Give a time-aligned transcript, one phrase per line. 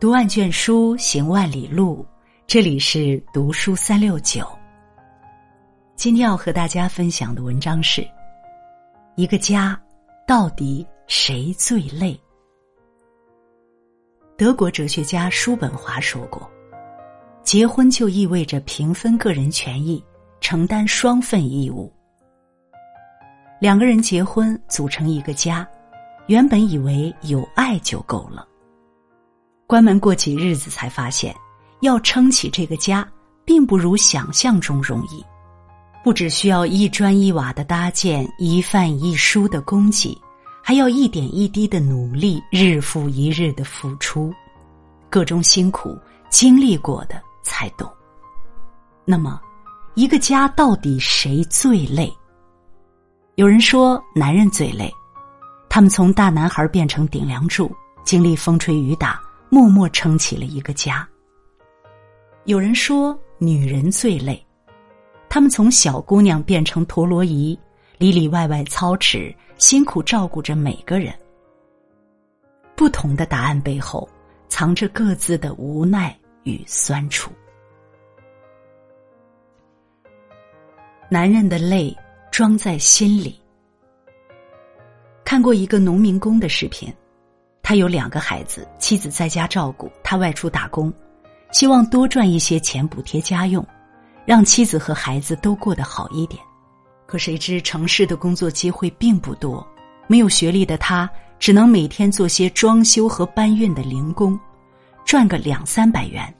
[0.00, 2.06] 读万卷书，行万里路。
[2.46, 4.48] 这里是读书三六九。
[5.94, 8.02] 今天要和大家分享的文章是：
[9.14, 9.78] 一个家
[10.26, 12.18] 到底谁最累？
[14.38, 16.50] 德国哲学家叔本华说过
[17.44, 20.02] ：“结婚就意味着平分个人权益，
[20.40, 21.92] 承担双份义务。”
[23.60, 25.68] 两个人结婚组成一个家，
[26.26, 28.46] 原本以为有爱就够了。
[29.70, 31.32] 关门过几日子，才发现
[31.78, 33.06] 要撑起这个家，
[33.44, 35.24] 并不如想象中容易。
[36.02, 40.20] 不只需要一砖一瓦的搭建，一饭一书的供给，
[40.60, 44.34] 还要一点一滴的努力，日复一日的付出，
[45.08, 45.96] 各种辛苦
[46.30, 47.88] 经历过的才懂。
[49.04, 49.40] 那么，
[49.94, 52.12] 一个家到底谁最累？
[53.36, 54.92] 有人说男人最累，
[55.68, 57.70] 他们从大男孩变成顶梁柱，
[58.02, 59.22] 经历风吹雨打。
[59.50, 61.06] 默默撑起了一个家。
[62.44, 64.42] 有人说，女人最累，
[65.28, 67.58] 她们从小姑娘变成陀螺仪，
[67.98, 71.12] 里里外外操持，辛苦照顾着每个人。
[72.76, 74.08] 不同的答案背后，
[74.48, 77.32] 藏着各自的无奈与酸楚。
[81.10, 81.94] 男人的累
[82.30, 83.38] 装在心里。
[85.24, 86.92] 看过一个农民工的视频。
[87.70, 90.92] 他有两个孩子，妻子在家照顾，他外出打工，
[91.52, 93.64] 希望多赚一些钱补贴家用，
[94.24, 96.42] 让妻子和孩子都过得好一点。
[97.06, 99.64] 可谁知城市的工作机会并不多，
[100.08, 104.36] 没有学历的他只能每天做些装修和搬运的零工，
[105.04, 106.34] 赚个两三百元。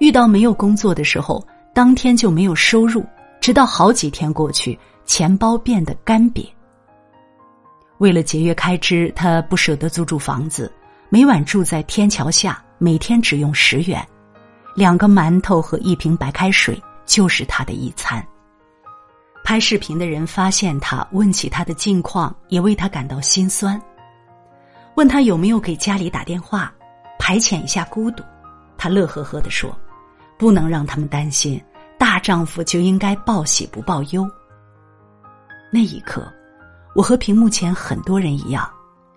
[0.00, 3.06] 遇到没有工作的时候，当天就没有收入，
[3.40, 6.44] 直到好几天过去，钱包变得干瘪。
[7.98, 10.72] 为了节约开支，他不舍得租住房子，
[11.08, 14.06] 每晚住在天桥下，每天只用十元，
[14.74, 18.24] 两个馒头和一瓶白开水就是他的一餐。
[19.42, 23.80] 拍视频的人发现他，问起他的近况，也为他感到心酸，
[24.94, 26.72] 问他有没有给家里打电话，
[27.18, 28.22] 排遣一下孤独。
[28.76, 29.76] 他乐呵呵的说
[30.38, 31.60] ：“不能让他们担心，
[31.98, 34.24] 大丈夫就应该报喜不报忧。”
[35.72, 36.32] 那一刻。
[36.98, 38.68] 我和屏幕前很多人一样，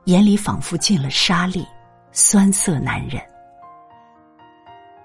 [0.04, 1.66] 眼里仿佛进了沙粒，
[2.12, 3.20] 酸涩难忍。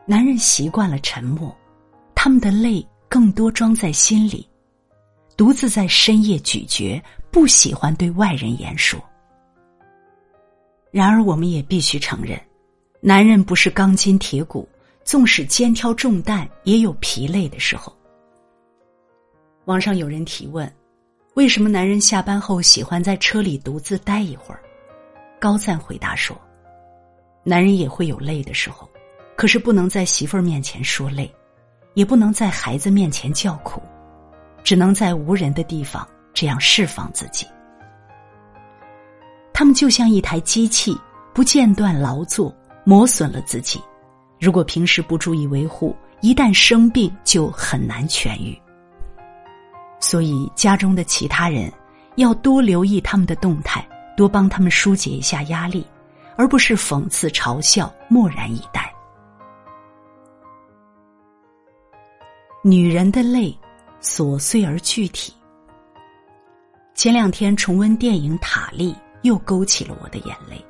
[0.05, 1.57] 男人习惯了沉默，
[2.15, 4.47] 他们的泪更多装在心里，
[5.39, 9.03] 独自在深夜咀嚼，不喜欢对外人言说。
[10.91, 12.39] 然而，我们也必须承认，
[13.01, 14.69] 男人不是钢筋铁骨，
[15.03, 17.91] 纵使肩挑重担，也有疲累的时候。
[19.65, 20.71] 网上有人提问。
[21.37, 24.61] 为什么男人下班后喜欢在车里独自待一会儿？
[25.39, 26.35] 高赞回答说
[27.45, 28.89] ：“男人也会有累的时候，
[29.37, 31.31] 可是不能在媳妇儿面前说累，
[31.93, 33.83] 也不能在孩子面前叫苦，
[34.65, 37.47] 只能在无人的地方这样释放自己。
[39.53, 40.99] 他们就像一台机器，
[41.35, 42.51] 不间断劳作，
[42.83, 43.79] 磨损了自己。
[44.41, 48.59] 如果平时不注意维护，一旦生病就很难痊愈。”
[49.99, 51.73] 所以，家中的其他人
[52.17, 53.87] 要多留意他们的动态，
[54.17, 55.87] 多帮他们疏解一下压力，
[56.37, 58.93] 而不是讽刺、嘲笑、漠然以待。
[62.63, 63.57] 女人的泪，
[64.03, 65.33] 琐碎而具体。
[66.95, 68.93] 前两天重温电影《塔利》，
[69.23, 70.65] 又勾起了我的眼泪。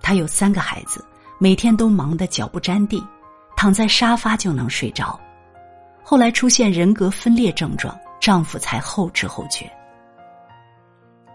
[0.00, 1.04] 她有三个孩子，
[1.38, 3.04] 每天都忙得脚不沾地，
[3.56, 5.18] 躺在沙发就能睡着。
[6.02, 7.96] 后来出现人格分裂症状。
[8.26, 9.70] 丈夫才后知后觉。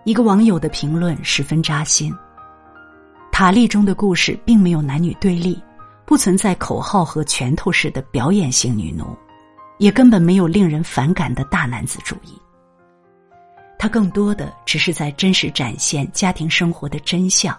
[0.04, 2.14] 一个网友的评论十分扎心。
[3.32, 5.58] 塔利中的故事并没有男女对立，
[6.06, 9.18] 不存在口号和拳头式的表演型女奴，
[9.78, 12.38] 也根本没有令人反感的大男子主义。
[13.80, 17.58] 他更多的只是在真实展现家庭生活的真相，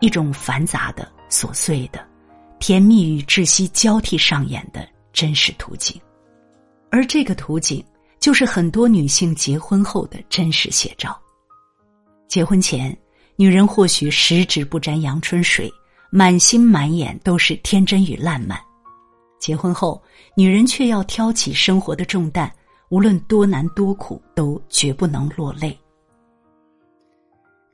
[0.00, 2.06] 一种繁杂的、琐碎的、
[2.58, 5.98] 甜蜜与窒息交替上演的真实图景，
[6.90, 7.82] 而这个图景。
[8.24, 11.14] 就是很多女性结婚后的真实写照。
[12.26, 12.96] 结婚前，
[13.36, 15.70] 女人或许十指不沾阳春水，
[16.08, 18.56] 满心满眼都是天真与烂漫；
[19.38, 20.02] 结婚后，
[20.34, 22.50] 女人却要挑起生活的重担，
[22.88, 25.78] 无论多难多苦，都绝不能落泪。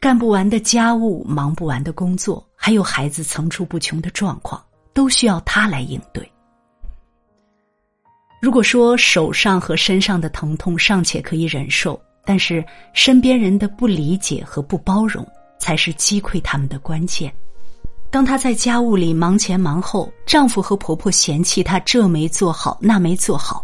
[0.01, 4.61] 干不完的家务，忙不完的工作，还有孩子层出不穷的状况，
[4.93, 6.29] 都需要她来应对。
[8.41, 12.65] 如果说手上和身上的疼痛尚且可以忍受，但是
[12.95, 15.27] 身边人的不理解和不包容
[15.59, 17.31] 才是击溃他们的关键。
[18.11, 23.63] 当她在家务里忙前忙后，丈夫和婆婆嫌弃她这没做好那没做好；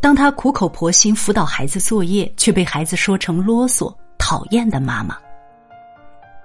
[0.00, 5.16] 当她苦口婆心辅导孩子作业，却被孩子说成啰嗦、讨厌的妈妈。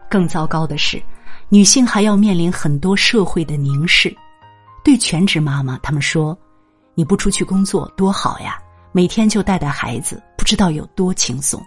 [0.10, 1.02] 更糟糕的是，
[1.50, 4.16] 女性还要面临很多社会的凝视。
[4.82, 6.38] 对全职妈妈，他们说
[6.96, 8.58] ：“你不出去工作多好呀，
[8.92, 11.62] 每天就带带孩子，不知道有多轻松。”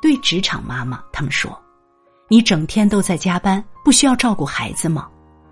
[0.00, 1.58] 对职场妈妈，他们说。
[2.26, 5.08] 你整天都在加班，不需要照顾孩子吗？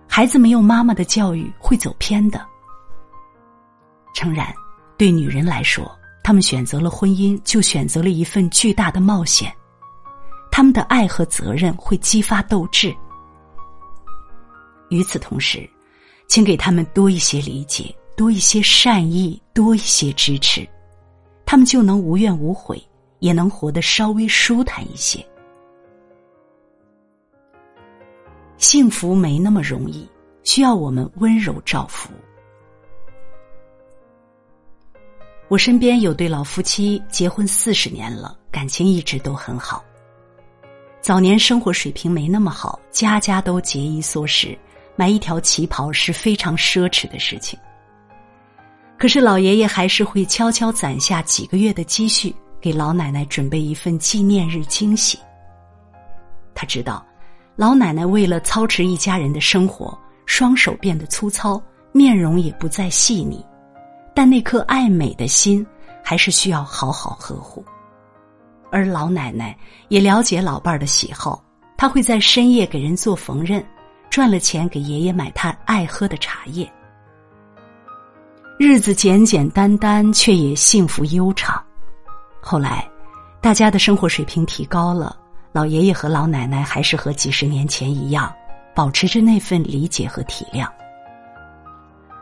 [0.09, 2.45] 孩子没有妈妈的教育会走偏的。
[4.15, 4.53] 诚然，
[4.97, 5.91] 对女人来说，
[6.23, 9.55] 她们选择了婚姻，就选择了一份巨大的冒险。
[10.51, 12.95] 他们的爱和责任会激发斗志。
[14.89, 15.69] 与此同时，
[16.27, 20.69] 请给他们多一些理解，多一些善意，多一些支持，
[21.47, 22.83] 他们就能无怨无悔，
[23.21, 25.25] 也能活得稍微舒坦一些。
[28.59, 30.09] 幸福没那么容易，
[30.45, 32.11] 需要我们温柔照拂。
[35.49, 39.85] 我身边有对老夫妻，结婚四十年了，感情一直都很好。
[41.01, 44.57] 早年生活水平没那么好，家家都节衣缩食，
[44.95, 47.59] 买一条旗袍是非常奢侈的事情。
[49.03, 55.19] 可是老爷爷还是会悄悄攒下几个月的积蓄，给老奶奶准备一份纪念日惊喜。
[56.55, 57.05] 他知道。
[57.57, 61.61] 老奶奶为了操持一家人的生活，双手变得粗糙，
[61.91, 63.45] 面容也不再细腻，
[64.15, 65.67] 但那颗爱美的心
[66.01, 67.65] 还是需要好好呵护。
[68.71, 69.59] 而老奶奶
[69.89, 71.43] 也了解老伴儿的喜好，
[71.77, 73.61] 她会在深夜给人做缝纫，
[74.09, 76.73] 赚了钱给爷爷买他爱喝的茶叶。
[78.65, 81.61] 日子简简单单，却也幸福悠长。
[82.41, 82.89] 后来，
[83.41, 85.17] 大家的生活水平提高了。
[85.51, 88.33] 老爷爷和老奶奶还是和几十年前一样，
[88.73, 90.69] 保持着那份理解和体谅。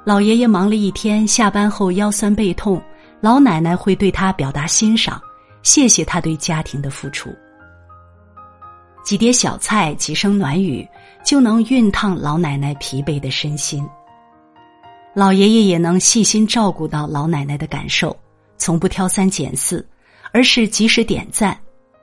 [0.02, 2.82] 老爷爷忙了一天，下班后腰酸背痛，
[3.20, 5.20] 老奶奶会对他表达欣赏，
[5.62, 7.28] 谢谢他对家庭的付出。
[9.04, 10.88] 几碟小菜，几声暖语，
[11.22, 13.86] 就能熨烫老奶奶疲惫的身心。
[15.12, 18.16] 老爷爷也能细心照顾到老奶奶的感受，
[18.56, 19.84] 从不挑三拣四，
[20.32, 21.58] 而是及时点赞。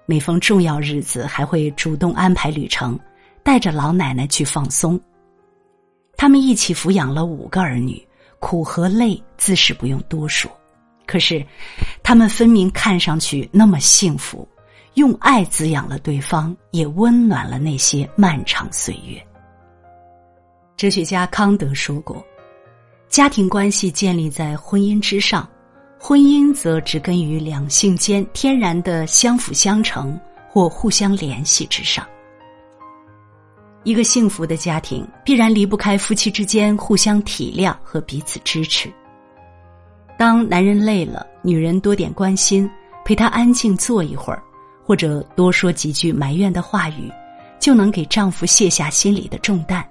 [0.05, 2.99] 每逢重要日子，还会主动安排旅程，
[3.43, 4.99] 带着老奶奶去放松。
[6.17, 8.05] 他们一起抚养了五个儿女，
[8.39, 10.51] 苦和累自是不用多说。
[11.05, 11.45] 可是，
[12.03, 14.45] 他们分明看上去那么幸福，
[14.95, 19.21] 用爱滋养了对方，也温暖了那些漫长岁月。
[20.75, 22.23] 哲学家康德说过
[23.09, 25.47] ：“家庭关系建立在婚姻之上。”
[25.99, 30.17] 婚姻则植根于两性间天然的相辅相成
[30.47, 32.07] 或互相联系之上。
[33.83, 38.93] 一个幸福的家庭必然离不开夫妻之间互相体谅和彼此支持。
[40.19, 42.69] 当男人累了，女人多点关心，
[43.03, 44.41] 陪他安静坐一会儿，
[44.85, 47.11] 或者多说几句埋怨的话语，
[47.59, 49.83] 就能给丈夫卸下心里的重担。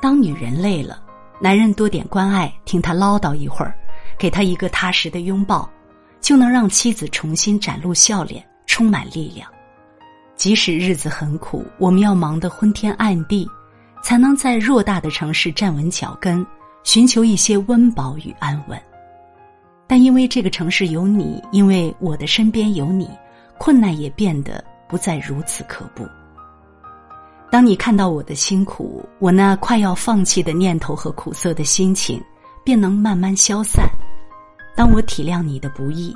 [0.00, 1.02] 当女人累了，
[1.40, 3.74] 男人多点关爱，听他唠叨一会儿。
[4.18, 5.68] 给他一个踏实的拥抱，
[6.22, 9.46] 就能让妻子重新展露笑脸，充满力量。
[10.36, 13.46] 即使日子很苦，我们要忙得昏天暗地，
[14.02, 16.44] 才能在偌大的城市站稳脚跟，
[16.82, 18.80] 寻求一些温饱与安稳。
[19.86, 23.10] 但因为这个城市有你，因为我的身边有你，
[23.58, 26.08] 困难也变得不再如此可怖。
[27.50, 32.22] 当你看到我的辛苦，我那快要放弃的念头和苦涩的心情，
[32.64, 33.88] 便能慢慢消散。
[34.74, 36.14] 当我体谅你的不易，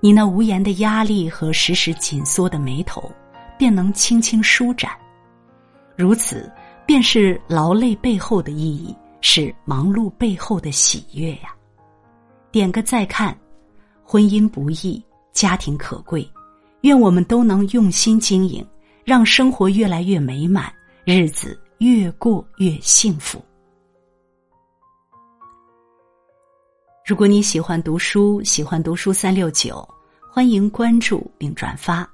[0.00, 3.10] 你那无言的压力和时时紧缩的眉头，
[3.56, 4.90] 便能轻轻舒展。
[5.96, 6.50] 如此，
[6.84, 11.54] 便是劳累背后的意义，是忙碌背后的喜悦呀。
[12.50, 13.34] 点个再看，
[14.04, 16.28] 婚姻不易，家庭可贵，
[16.80, 18.66] 愿我们都能用心经营，
[19.04, 20.72] 让生活越来越美满，
[21.04, 23.42] 日子越过越幸福。
[27.04, 29.86] 如果你喜欢读书，喜欢读书三六九，
[30.30, 32.08] 欢迎关注并转发，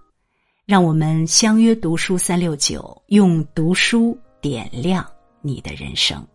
[0.65, 5.07] 让我们相约读书三六九，用读书点亮
[5.43, 6.27] 你的人生。